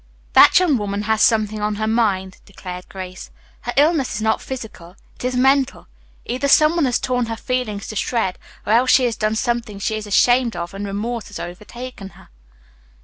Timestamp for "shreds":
7.95-8.39